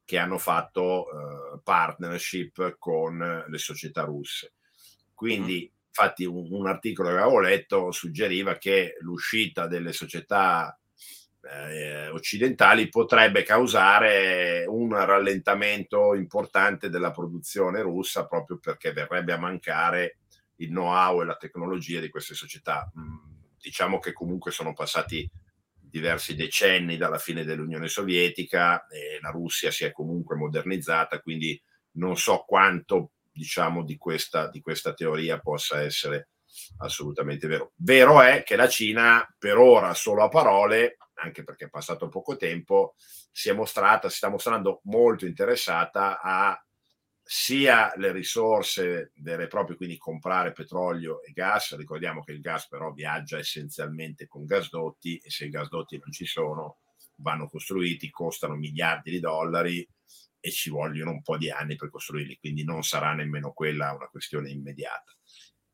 che 0.09 0.17
hanno 0.17 0.38
fatto 0.38 1.05
uh, 1.05 1.61
partnership 1.62 2.77
con 2.79 3.45
le 3.47 3.59
società 3.59 4.05
russe. 4.05 4.55
Quindi, 5.12 5.71
mm. 5.71 5.87
infatti, 5.87 6.25
un, 6.25 6.47
un, 6.50 6.67
articolo 6.67 7.11
che 7.11 7.17
avevo 7.19 7.41
letto 7.41 7.93
suggeriva 7.93 8.57
che 8.57 8.97
l'uscita 9.00 9.67
delle 9.67 9.93
società 9.93 10.81
eh, 11.43 12.09
occidentali 12.09 12.88
potrebbe 12.88 13.43
causare 13.43 14.65
un 14.67 14.95
rallentamento 14.95 16.15
importante 16.15 16.88
della 16.88 17.11
produzione 17.11 17.83
russa 17.83 18.27
proprio 18.27 18.57
perché 18.57 18.95
verrebbe 18.95 19.35
a 19.35 19.38
mancare 19.38 20.21
il 20.57 20.69
know-how 20.69 21.21
e 21.21 21.27
la 21.27 21.37
tecnologia 21.37 22.00
di 22.00 22.09
queste 22.09 22.33
società. 22.33 22.91
Mm, 22.99 23.17
diciamo 23.59 23.99
che 23.99 24.15
comunque 24.15 24.53
sono 24.53 24.73
passati 24.73 25.31
diversi 25.88 26.35
decenni 26.35 26.97
dalla 26.97 27.18
fine 27.18 27.45
dell'Unione 27.45 27.88
Sovietica 27.88 28.87
e 28.87 29.18
la 29.21 29.30
Russia 29.30 29.71
si 29.71 29.85
è 29.85 29.92
comunque 29.92 30.37
modernizzata, 30.37 31.21
quindi 31.21 31.61
non 31.92 32.16
so 32.16 32.45
quanto 32.47 33.12
diciamo 33.33 33.85
di 33.85 33.97
questa, 33.97 34.49
di 34.49 34.61
questa 34.61 34.95
teoria 34.95 35.38
possa 35.38 35.80
essere 35.80 36.30
assolutamente 36.78 37.47
vero. 37.47 37.73
Vero 37.76 38.21
è 38.21 38.42
che 38.42 38.57
la 38.57 38.68
Cina 38.68 39.26
per 39.38 39.57
ora 39.57 39.95
solo 39.95 40.25
a 40.25 40.28
parole, 40.28 40.97
anche 41.14 41.45
perché 41.45 41.66
è 41.66 41.71
passato 41.71 42.09
poco 42.09 42.37
tempo, 42.37 42.95
si 43.30 43.49
è 43.49 43.52
mostrata, 43.52 44.09
si 44.09 44.16
sta 44.16 44.28
mostrando 44.28 44.80
molto 44.85 45.26
interessata 45.26 46.21
a 46.21 46.61
sia 47.30 47.92
le 47.97 48.11
risorse 48.11 49.12
vere 49.16 49.44
e 49.44 49.47
proprie, 49.49 49.76
quindi 49.76 49.99
comprare 49.99 50.52
petrolio 50.52 51.23
e 51.23 51.32
gas. 51.32 51.76
Ricordiamo 51.76 52.23
che 52.23 52.32
il 52.32 52.40
gas 52.40 52.66
però 52.68 52.90
viaggia 52.90 53.37
essenzialmente 53.37 54.26
con 54.26 54.47
gasdotti 54.47 55.18
e 55.18 55.28
se 55.28 55.44
i 55.44 55.50
gasdotti 55.50 55.99
non 55.99 56.11
ci 56.11 56.25
sono 56.25 56.78
vanno 57.16 57.47
costruiti, 57.47 58.08
costano 58.08 58.54
miliardi 58.54 59.11
di 59.11 59.20
dollari 59.20 59.87
e 60.40 60.50
ci 60.50 60.70
vogliono 60.70 61.11
un 61.11 61.20
po' 61.20 61.37
di 61.37 61.50
anni 61.50 61.76
per 61.76 61.90
costruirli, 61.90 62.38
quindi 62.38 62.64
non 62.64 62.82
sarà 62.82 63.12
nemmeno 63.12 63.52
quella 63.52 63.92
una 63.92 64.08
questione 64.08 64.49
immediata. 64.49 65.12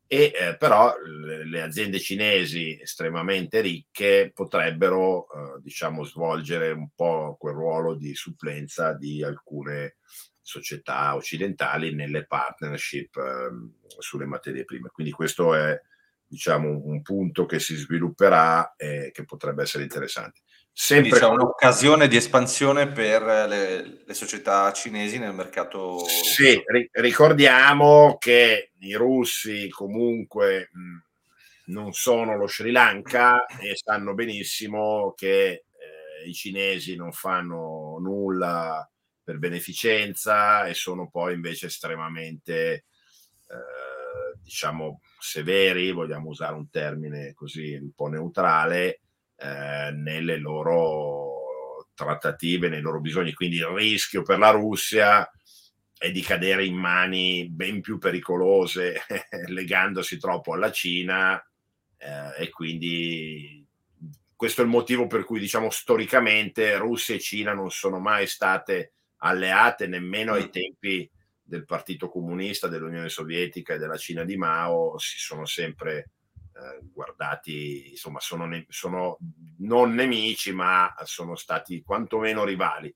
E 0.07 0.33
eh, 0.35 0.57
però 0.57 0.93
le, 0.99 1.61
aziende 1.61 1.99
cinesi 1.99 2.77
estremamente 2.81 3.61
ricche 3.61 4.29
potrebbero 4.33 5.27
eh, 5.29 5.61
diciamo 5.61 6.03
svolgere 6.03 6.71
un 6.71 6.89
po' 6.93 7.37
quel 7.39 7.53
ruolo 7.53 7.95
di 7.95 8.13
supplenza 8.13 8.91
di 8.93 9.23
alcune 9.23 9.99
società 10.45 11.15
occidentali 11.15 11.95
nelle 11.95 12.25
partnership 12.25 13.17
eh, 13.17 13.97
sulle 13.97 14.25
materie 14.25 14.63
prime. 14.63 14.89
Quindi 14.89 15.11
questo 15.11 15.55
è 15.55 15.81
diciamo 16.27 16.81
un 16.83 17.01
punto 17.01 17.45
che 17.45 17.59
si 17.59 17.75
svilupperà 17.75 18.75
e 18.77 19.09
che 19.11 19.25
potrebbe 19.25 19.63
essere 19.63 19.83
interessante. 19.83 20.41
Sempre 20.71 21.17
c'è 21.17 21.25
un'occasione 21.25 22.07
di 22.07 22.17
espansione 22.17 22.91
per 22.91 23.23
le, 23.23 24.03
le, 24.05 24.13
società 24.13 24.71
cinesi 24.71 25.17
nel 25.17 25.33
mercato. 25.33 26.05
Sì, 26.05 26.61
ri- 26.65 26.89
ricordiamo 26.91 28.17
che 28.19 28.71
i 28.79 28.93
russi 28.93 29.69
comunque 29.69 30.69
mh, 30.73 31.71
non 31.73 31.93
sono 31.93 32.35
lo 32.35 32.47
Sri 32.47 32.71
Lanka 32.71 33.45
e 33.45 33.75
sanno 33.75 34.13
benissimo 34.13 35.13
che 35.15 35.47
eh, 35.47 36.27
i 36.27 36.33
cinesi 36.33 36.95
non 36.95 37.13
fanno 37.13 37.97
nulla 37.99 38.87
per 39.25 39.39
beneficenza 39.39 40.67
e 40.67 40.75
sono 40.75 41.09
poi 41.09 41.33
invece 41.33 41.65
estremamente, 41.65 42.85
eh, 43.47 44.39
diciamo, 44.41 45.01
severi, 45.19 45.91
vogliamo 45.91 46.29
usare 46.29 46.53
un 46.53 46.69
termine 46.69 47.33
così 47.33 47.73
un 47.73 47.91
po' 47.93 48.07
neutrale 48.07 49.01
eh, 49.35 49.91
nelle 49.91 50.37
loro 50.37 51.87
trattative, 51.95 52.69
nei 52.69 52.81
loro 52.81 53.01
bisogni. 53.01 53.33
Quindi 53.33 53.57
il 53.57 53.65
rischio 53.65 54.21
per 54.21 54.37
la 54.37 54.51
Russia 54.51 55.27
è 55.97 56.11
di 56.11 56.21
cadere 56.21 56.65
in 56.65 56.75
mani 56.75 57.49
ben 57.49 57.81
più 57.81 57.97
pericolose 57.97 59.01
legandosi 59.47 60.19
troppo 60.19 60.53
alla 60.53 60.71
Cina 60.71 61.43
eh, 61.97 62.43
e 62.43 62.49
quindi 62.49 63.65
questo 64.35 64.61
è 64.61 64.65
il 64.65 64.69
motivo 64.69 65.07
per 65.07 65.23
cui 65.23 65.39
diciamo 65.39 65.69
storicamente 65.69 66.77
Russia 66.77 67.15
e 67.15 67.19
Cina 67.19 67.53
non 67.53 67.71
sono 67.71 67.99
mai 67.99 68.27
state 68.27 68.94
alleate 69.17 69.87
nemmeno 69.87 70.33
ai 70.33 70.45
mm. 70.45 70.49
tempi 70.49 71.09
del 71.41 71.65
Partito 71.65 72.09
Comunista, 72.09 72.67
dell'Unione 72.67 73.09
Sovietica 73.09 73.73
e 73.73 73.77
della 73.77 73.97
Cina 73.97 74.23
di 74.23 74.35
Mao, 74.35 74.97
si 74.97 75.19
sono 75.19 75.45
sempre 75.45 76.09
eh, 76.55 76.79
guardati, 76.91 77.91
insomma, 77.91 78.19
sono, 78.19 78.45
ne- 78.45 78.65
sono, 78.69 79.19
non 79.59 79.93
nemici, 79.93 80.51
ma 80.51 80.93
sono 81.03 81.35
stati 81.35 81.83
quantomeno 81.83 82.43
rivali. 82.43 82.93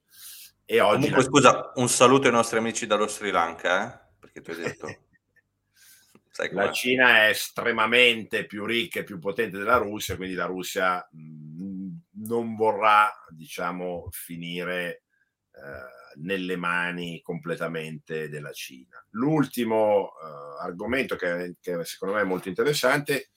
E 0.65 0.79
oggi 0.79 1.09
Comunque, 1.09 1.17
la... 1.17 1.23
scusa, 1.23 1.71
un 1.75 1.89
saluto 1.89 2.27
ai 2.27 2.33
nostri 2.33 2.57
amici 2.57 2.87
dallo 2.87 3.07
Sri 3.07 3.31
Lanka, 3.31 3.85
eh? 3.85 4.13
perché 4.19 4.41
tu 4.41 4.51
hai 4.51 4.57
detto... 4.57 4.87
la 6.51 6.71
Cina 6.71 7.25
è 7.25 7.29
estremamente 7.29 8.45
più 8.45 8.65
ricca 8.65 9.01
e 9.01 9.03
più 9.03 9.19
potente 9.19 9.57
della 9.57 9.77
Russia, 9.77 10.15
quindi 10.15 10.35
la 10.35 10.45
Russia 10.45 11.05
mh, 11.11 11.63
mm, 11.63 11.89
non 12.25 12.55
vorrà, 12.55 13.11
diciamo, 13.29 14.07
finire 14.11 15.03
eh, 15.51 16.08
nelle 16.21 16.55
mani 16.55 17.21
completamente 17.21 18.29
della 18.29 18.51
Cina. 18.51 19.03
L'ultimo 19.11 20.11
eh, 20.11 20.63
argomento 20.63 21.15
che, 21.15 21.55
che, 21.61 21.83
secondo 21.85 22.15
me 22.15 22.21
è 22.21 22.25
molto 22.25 22.49
interessante 22.49 23.29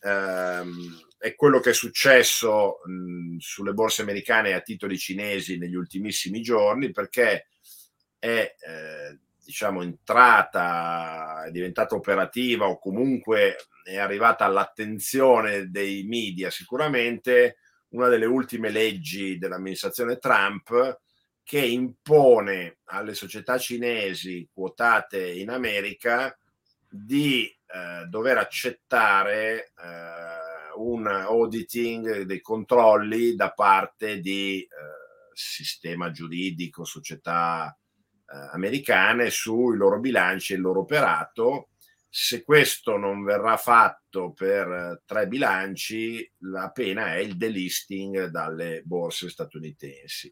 ehm, 0.00 1.06
è 1.18 1.34
quello 1.34 1.60
che 1.60 1.70
è 1.70 1.74
successo 1.74 2.80
mh, 2.84 3.38
sulle 3.38 3.72
borse 3.72 4.02
americane 4.02 4.52
a 4.52 4.60
titoli 4.60 4.96
cinesi 4.96 5.58
negli 5.58 5.74
ultimissimi 5.74 6.40
giorni, 6.40 6.92
perché 6.92 7.48
è 8.18 8.54
eh, 8.58 9.18
diciamo 9.44 9.82
entrata, 9.82 11.44
è 11.46 11.50
diventata 11.50 11.94
operativa 11.94 12.66
o 12.66 12.78
comunque 12.78 13.56
è 13.82 13.96
arrivata 13.96 14.44
all'attenzione 14.44 15.70
dei 15.70 16.04
media 16.04 16.50
sicuramente 16.50 17.56
una 17.90 18.08
delle 18.08 18.26
ultime 18.26 18.68
leggi 18.68 19.38
dell'amministrazione 19.38 20.18
Trump 20.18 21.00
che 21.48 21.64
impone 21.64 22.80
alle 22.88 23.14
società 23.14 23.56
cinesi 23.56 24.46
quotate 24.52 25.32
in 25.32 25.48
America 25.48 26.38
di 26.86 27.46
eh, 27.46 28.04
dover 28.06 28.36
accettare 28.36 29.72
eh, 29.74 30.76
un 30.76 31.06
auditing 31.06 32.20
dei 32.24 32.42
controlli 32.42 33.34
da 33.34 33.50
parte 33.52 34.20
di 34.20 34.60
eh, 34.60 34.68
sistema 35.32 36.10
giuridico, 36.10 36.84
società 36.84 37.74
eh, 37.74 38.36
americane 38.52 39.30
sui 39.30 39.74
loro 39.78 40.00
bilanci 40.00 40.52
e 40.52 40.56
il 40.56 40.62
loro 40.62 40.80
operato. 40.80 41.70
Se 42.10 42.44
questo 42.44 42.98
non 42.98 43.24
verrà 43.24 43.56
fatto 43.56 44.34
per 44.34 44.70
eh, 44.70 45.02
tre 45.06 45.26
bilanci, 45.26 46.30
la 46.40 46.70
pena 46.72 47.14
è 47.14 47.20
il 47.20 47.38
delisting 47.38 48.26
dalle 48.26 48.82
borse 48.84 49.30
statunitensi 49.30 50.30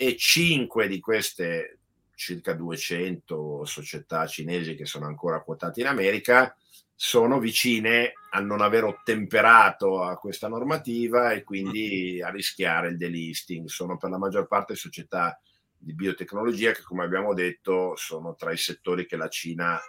e 0.00 0.16
cinque 0.16 0.86
di 0.86 1.00
queste 1.00 1.80
circa 2.14 2.52
200 2.52 3.64
società 3.64 4.28
cinesi 4.28 4.76
che 4.76 4.86
sono 4.86 5.06
ancora 5.06 5.42
quotate 5.42 5.80
in 5.80 5.88
America 5.88 6.56
sono 6.94 7.40
vicine 7.40 8.12
a 8.30 8.40
non 8.40 8.60
aver 8.60 8.84
ottemperato 8.84 10.02
a 10.02 10.16
questa 10.16 10.46
normativa 10.46 11.32
e 11.32 11.42
quindi 11.42 12.22
a 12.22 12.28
rischiare 12.30 12.88
il 12.88 12.96
delisting. 12.96 13.66
Sono 13.68 13.96
per 13.96 14.10
la 14.10 14.18
maggior 14.18 14.46
parte 14.46 14.76
società 14.76 15.40
di 15.76 15.94
biotecnologia 15.94 16.72
che, 16.72 16.82
come 16.82 17.04
abbiamo 17.04 17.34
detto, 17.34 17.94
sono 17.96 18.34
tra 18.34 18.52
i 18.52 18.56
settori 18.56 19.06
che 19.06 19.16
la 19.16 19.28
Cina 19.28 19.80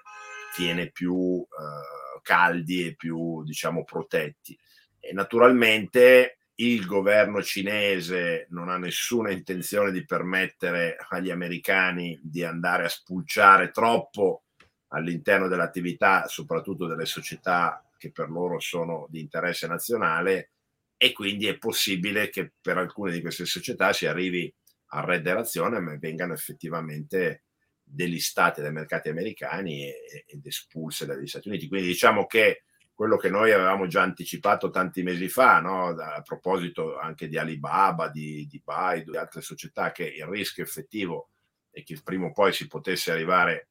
tiene 0.55 0.91
più 0.91 1.39
eh, 1.41 2.19
caldi 2.21 2.85
e 2.85 2.95
più, 2.95 3.43
diciamo, 3.43 3.83
protetti. 3.83 4.57
E 4.99 5.13
naturalmente 5.13 6.38
il 6.59 6.85
governo 6.85 7.41
cinese 7.41 8.47
non 8.49 8.69
ha 8.69 8.77
nessuna 8.77 9.31
intenzione 9.31 9.91
di 9.91 10.03
permettere 10.03 10.97
agli 11.09 11.31
americani 11.31 12.19
di 12.21 12.43
andare 12.43 12.85
a 12.85 12.89
spulciare 12.89 13.71
troppo 13.71 14.43
all'interno 14.89 15.47
dell'attività, 15.47 16.27
soprattutto 16.27 16.85
delle 16.85 17.05
società 17.05 17.83
che 17.97 18.11
per 18.11 18.29
loro 18.29 18.59
sono 18.59 19.07
di 19.09 19.21
interesse 19.21 19.67
nazionale 19.67 20.51
e 20.97 21.13
quindi 21.13 21.47
è 21.47 21.57
possibile 21.57 22.29
che 22.29 22.51
per 22.59 22.77
alcune 22.77 23.11
di 23.11 23.21
queste 23.21 23.45
società 23.45 23.93
si 23.93 24.05
arrivi 24.05 24.53
a 24.91 25.01
red 25.01 25.21
derazione 25.21 25.79
ma 25.79 25.95
vengano 25.97 26.33
effettivamente 26.33 27.43
delistate 27.81 28.61
dai 28.61 28.71
mercati 28.73 29.07
americani 29.07 29.89
ed 30.25 30.45
espulse 30.45 31.05
dagli 31.05 31.25
Stati 31.25 31.47
Uniti. 31.47 31.69
Quindi 31.69 31.87
diciamo 31.87 32.25
che 32.25 32.63
quello 32.99 33.15
che 33.15 33.29
noi 33.29 33.53
avevamo 33.53 33.87
già 33.87 34.01
anticipato 34.01 34.69
tanti 34.71 35.03
mesi 35.03 35.29
fa, 35.29 35.61
no? 35.61 35.87
a 35.87 36.21
proposito 36.21 36.97
anche 36.99 37.29
di 37.29 37.37
Alibaba, 37.37 38.09
di, 38.09 38.45
di 38.45 38.61
Baidu, 38.61 39.11
di 39.11 39.17
altre 39.17 39.39
società, 39.39 39.93
che 39.93 40.03
il 40.03 40.25
rischio 40.25 40.65
effettivo 40.65 41.29
è 41.71 41.81
che 41.81 41.97
prima 42.03 42.25
o 42.25 42.33
poi 42.33 42.51
si 42.51 42.67
potesse 42.67 43.09
arrivare 43.09 43.69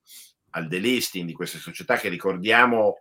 al 0.53 0.67
delisting 0.67 1.27
di 1.27 1.35
queste 1.35 1.59
società 1.59 1.99
che 1.99 2.09
ricordiamo 2.09 3.01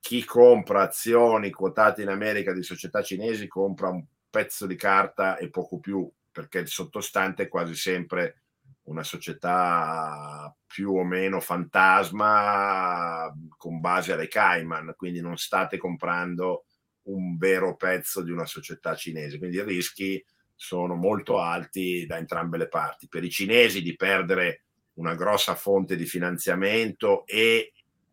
chi 0.00 0.24
compra 0.24 0.82
azioni 0.82 1.52
quotate 1.52 2.02
in 2.02 2.08
America 2.08 2.52
di 2.52 2.64
società 2.64 3.00
cinesi 3.00 3.46
compra 3.46 3.88
un 3.88 4.04
pezzo 4.28 4.66
di 4.66 4.74
carta 4.74 5.36
e 5.36 5.48
poco 5.48 5.78
più 5.78 6.10
perché 6.32 6.58
il 6.58 6.66
sottostante 6.66 7.44
è 7.44 7.48
quasi 7.48 7.76
sempre 7.76 8.46
una 8.88 9.02
società 9.04 10.54
più 10.66 10.94
o 10.94 11.04
meno 11.04 11.40
fantasma 11.40 13.32
con 13.56 13.80
base 13.80 14.12
alle 14.12 14.28
Cayman, 14.28 14.94
quindi 14.96 15.20
non 15.20 15.36
state 15.36 15.76
comprando 15.76 16.64
un 17.04 17.36
vero 17.36 17.76
pezzo 17.76 18.22
di 18.22 18.30
una 18.30 18.46
società 18.46 18.94
cinese, 18.94 19.38
quindi 19.38 19.56
i 19.56 19.62
rischi 19.62 20.22
sono 20.54 20.94
molto 20.94 21.38
alti 21.38 22.04
da 22.06 22.16
entrambe 22.18 22.58
le 22.58 22.68
parti. 22.68 23.08
Per 23.08 23.22
i 23.22 23.30
cinesi 23.30 23.82
di 23.82 23.94
perdere 23.94 24.64
una 24.94 25.14
grossa 25.14 25.54
fonte 25.54 25.94
di 25.94 26.04
finanziamento 26.04 27.24
e 27.26 27.72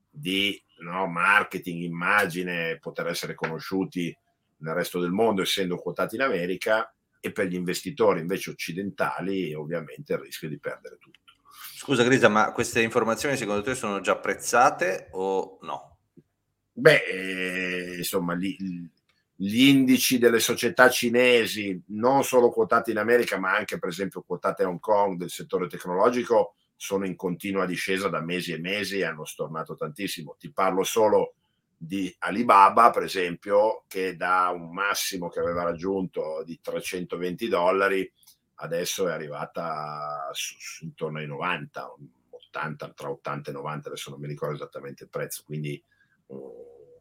di 0.10 0.62
no, 0.80 1.08
marketing, 1.08 1.84
immagine, 1.84 2.78
poter 2.80 3.08
essere 3.08 3.34
conosciuti 3.34 4.16
nel 4.58 4.74
resto 4.74 5.00
del 5.00 5.12
mondo 5.12 5.42
essendo 5.42 5.78
quotati 5.78 6.16
in 6.16 6.22
America, 6.22 6.95
e 7.26 7.32
per 7.32 7.48
gli 7.48 7.56
investitori 7.56 8.20
invece 8.20 8.52
occidentali 8.52 9.54
ovviamente 9.54 10.14
il 10.14 10.20
rischio 10.20 10.48
di 10.48 10.60
perdere 10.60 10.98
tutto. 11.00 11.20
Scusa 11.76 12.04
Grisa, 12.04 12.30
ma 12.30 12.52
queste 12.52 12.82
informazioni 12.82 13.36
secondo 13.36 13.62
te 13.62 13.76
sono 13.76 14.00
già 14.00 14.14
apprezzate 14.14 15.10
o 15.12 15.58
no? 15.62 15.98
Beh, 16.72 17.04
eh, 17.04 17.96
insomma, 17.98 18.36
gli, 18.36 18.56
gli 19.36 19.64
indici 19.68 20.18
delle 20.18 20.40
società 20.40 20.90
cinesi, 20.90 21.82
non 21.88 22.24
solo 22.24 22.52
quotate 22.52 22.92
in 22.92 22.98
America, 22.98 23.40
ma 23.40 23.56
anche 23.56 23.80
per 23.80 23.90
esempio 23.90 24.22
quotate 24.22 24.64
a 24.64 24.68
Hong 24.68 24.80
Kong 24.80 25.18
del 25.18 25.30
settore 25.30 25.68
tecnologico, 25.68 26.56
sono 26.76 27.06
in 27.06 27.16
continua 27.16 27.66
discesa 27.66 28.08
da 28.10 28.22
mesi 28.22 28.52
e 28.52 28.60
mesi 28.60 29.00
e 29.00 29.06
hanno 29.06 29.26
stornato 29.26 29.76
tantissimo. 29.76 30.36
Ti 30.38 30.52
parlo 30.52 30.84
solo 30.84 31.36
di 31.86 32.14
Alibaba, 32.20 32.90
per 32.90 33.04
esempio, 33.04 33.84
che 33.88 34.16
da 34.16 34.50
un 34.54 34.72
massimo 34.72 35.30
che 35.30 35.40
aveva 35.40 35.64
raggiunto 35.64 36.44
di 36.46 36.60
320 36.62 37.48
dollari, 37.48 38.12
adesso 38.56 39.08
è 39.08 39.12
arrivata 39.12 40.30
su, 40.32 40.56
su, 40.58 40.86
intorno 40.86 41.20
ai 41.20 41.28
90, 41.28 41.94
80, 42.30 42.90
tra 42.94 43.10
80 43.10 43.50
e 43.50 43.54
90, 43.54 43.88
adesso 43.90 44.10
non 44.10 44.20
mi 44.20 44.28
ricordo 44.28 44.56
esattamente 44.56 45.04
il 45.04 45.10
prezzo, 45.10 45.44
quindi 45.46 45.82
un 46.28 46.54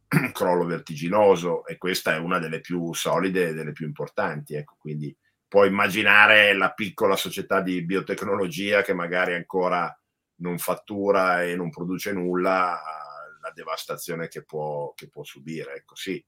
crollo 0.33 0.65
vertiginoso 0.65 1.65
e 1.67 1.77
questa 1.79 2.15
è 2.15 2.19
una 2.19 2.39
delle 2.39 2.61
più 2.61 2.93
solide 2.93 3.49
e 3.49 3.55
delle 3.55 3.73
più 3.73 3.87
importanti. 3.87 4.55
Ecco, 4.55 4.77
quindi 4.79 5.17
puoi 5.47 5.69
immaginare 5.69 6.53
la 6.55 6.73
piccola 6.73 7.17
società 7.17 7.61
di 7.61 7.85
biotecnologia 7.85 8.83
che 8.83 8.93
magari 8.93 9.35
ancora 9.35 9.97
non 10.37 10.59
fattura 10.59 11.45
e 11.45 11.55
non 11.55 11.71
produce 11.71 12.13
nulla, 12.13 12.81
la 13.45 13.53
devastazione 13.53 14.27
che 14.29 14.43
può, 14.43 14.93
che 14.95 15.09
può 15.09 15.23
subire. 15.23 15.75
Ecco, 15.75 15.95
sì. 15.95 16.25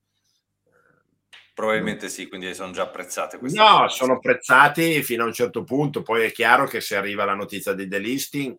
Probabilmente 1.54 2.10
sì, 2.10 2.28
quindi 2.28 2.52
sono 2.54 2.70
già 2.72 2.82
apprezzate 2.82 3.38
queste 3.38 3.58
No, 3.58 3.78
cose. 3.78 3.96
sono 3.96 4.12
apprezzati 4.14 5.02
fino 5.02 5.22
a 5.22 5.26
un 5.26 5.32
certo 5.32 5.64
punto, 5.64 6.02
poi 6.02 6.26
è 6.26 6.30
chiaro 6.30 6.66
che 6.66 6.82
se 6.82 6.96
arriva 6.96 7.24
la 7.24 7.34
notizia 7.34 7.72
di 7.72 7.88
delisting 7.88 8.54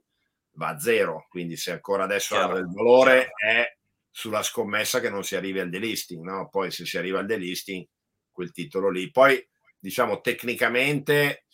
va 0.54 0.70
a 0.70 0.80
zero, 0.80 1.28
quindi 1.30 1.58
se 1.58 1.74
ancora 1.74 2.06
adesso 2.06 2.34
chiaro, 2.34 2.54
ha 2.54 2.56
del 2.56 2.66
valore 2.74 3.30
è 3.36 3.78
sulla 4.10 4.42
scommessa 4.42 5.00
che 5.00 5.12
non 5.12 5.24
si 5.24 5.36
arrivi 5.36 5.60
al 5.60 5.70
delisting, 5.70 6.24
no? 6.24 6.50
Poi 6.50 6.72
se 6.72 6.88
si 6.88 6.98
arriva 6.98 7.20
al 7.20 7.28
delisting, 7.28 7.86
quel 8.32 8.52
titolo 8.52 8.90
lì. 8.90 9.12
Poi 9.12 9.48
diciamo 9.78 10.20
tecnicamente 10.20 11.46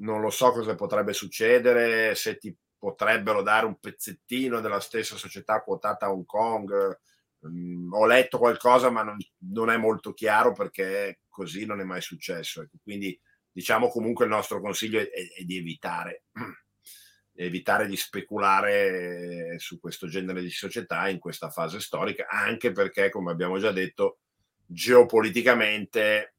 non 0.00 0.20
lo 0.20 0.30
so 0.30 0.50
cosa 0.50 0.74
potrebbe 0.74 1.12
succedere, 1.12 2.16
se 2.16 2.38
ti 2.38 2.52
potrebbero 2.78 3.42
dare 3.42 3.66
un 3.66 3.78
pezzettino 3.78 4.60
della 4.60 4.80
stessa 4.80 5.16
società 5.16 5.62
quotata 5.62 6.06
a 6.06 6.12
Hong 6.12 6.24
Kong. 6.24 6.98
Mm, 7.46 7.92
ho 7.92 8.06
letto 8.06 8.38
qualcosa, 8.38 8.90
ma 8.90 9.02
non, 9.02 9.16
non, 9.52 9.70
è 9.70 9.76
molto 9.76 10.12
chiaro 10.12 10.52
perché 10.52 11.20
così 11.28 11.66
non 11.66 11.80
è 11.80 11.84
mai 11.84 12.00
successo. 12.00 12.62
Ecco. 12.62 12.76
Quindi 12.82 13.18
diciamo 13.50 13.88
comunque 13.88 14.24
il 14.24 14.30
nostro 14.30 14.60
consiglio 14.60 15.00
è, 15.00 15.10
è 15.10 15.42
di 15.42 15.56
evitare, 15.56 16.24
evitare 17.34 17.86
di 17.86 17.96
speculare 17.96 19.58
su 19.58 19.80
questo 19.80 20.06
genere 20.06 20.40
di 20.40 20.50
società 20.50 21.08
in 21.08 21.18
questa 21.18 21.50
fase 21.50 21.80
storica, 21.80 22.26
anche 22.28 22.72
perché, 22.72 23.10
come 23.10 23.32
abbiamo 23.32 23.58
già 23.58 23.72
detto, 23.72 24.18
geopoliticamente 24.64 26.34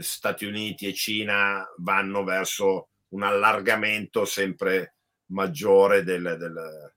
Stati 0.00 0.44
Uniti 0.44 0.86
e 0.86 0.92
Cina 0.92 1.66
vanno 1.78 2.24
verso 2.24 2.90
un 3.08 3.22
allargamento 3.22 4.24
sempre 4.24 4.96
maggiore 5.32 6.02
del, 6.02 6.36
del, 6.38 6.94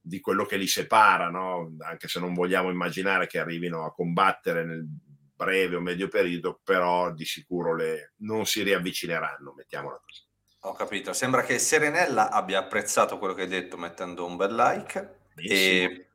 di 0.00 0.20
quello 0.20 0.44
che 0.44 0.56
li 0.56 0.66
separa, 0.66 1.28
no? 1.28 1.76
anche 1.80 2.08
se 2.08 2.20
non 2.20 2.34
vogliamo 2.34 2.70
immaginare 2.70 3.26
che 3.26 3.38
arrivino 3.38 3.84
a 3.84 3.92
combattere 3.92 4.64
nel 4.64 4.86
breve 5.34 5.76
o 5.76 5.80
medio 5.80 6.08
periodo, 6.08 6.60
però 6.62 7.10
di 7.12 7.24
sicuro 7.24 7.74
le, 7.74 8.12
non 8.18 8.46
si 8.46 8.62
riavvicineranno, 8.62 9.54
mettiamola 9.56 10.00
così. 10.04 10.22
Ho 10.66 10.72
capito, 10.72 11.12
sembra 11.12 11.42
che 11.42 11.58
Serenella 11.58 12.30
abbia 12.30 12.58
apprezzato 12.58 13.18
quello 13.18 13.34
che 13.34 13.42
hai 13.42 13.48
detto 13.48 13.76
mettendo 13.76 14.24
un 14.24 14.36
bel 14.36 14.54
like, 14.54 15.18
e... 15.36 16.08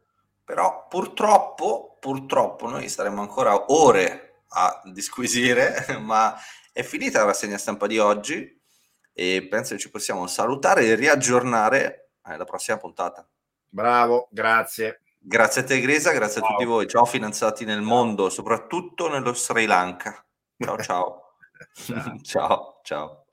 però 0.43 0.87
purtroppo, 0.87 1.97
purtroppo 1.99 2.67
noi 2.69 2.89
staremo 2.89 3.21
ancora 3.21 3.71
ore 3.71 4.43
a 4.49 4.81
disquisire, 4.85 5.85
ma 6.01 6.35
è 6.71 6.81
finita 6.81 7.19
la 7.19 7.25
rassegna 7.25 7.57
stampa 7.57 7.85
di 7.85 7.99
oggi 7.99 8.58
e 9.19 9.45
penso 9.49 9.73
che 9.73 9.81
ci 9.81 9.91
possiamo 9.91 10.25
salutare 10.27 10.85
e 10.85 10.95
riaggiornare 10.95 12.11
eh, 12.25 12.31
alla 12.31 12.45
prossima 12.45 12.77
puntata. 12.77 13.27
Bravo, 13.67 14.29
grazie. 14.31 15.01
Grazie 15.19 15.61
a 15.61 15.63
te 15.65 15.81
Grisa, 15.81 16.13
grazie 16.13 16.39
ciao. 16.39 16.49
a 16.49 16.53
tutti 16.53 16.63
voi. 16.65 16.87
Ciao 16.87 17.03
fidanzati 17.03 17.65
nel 17.65 17.81
mondo, 17.81 18.29
soprattutto 18.29 19.09
nello 19.09 19.33
Sri 19.33 19.65
Lanka. 19.65 20.25
Ciao 20.57 20.77
ciao. 20.81 21.33
ciao. 21.73 22.19
ciao 22.23 22.79
ciao. 22.81 23.25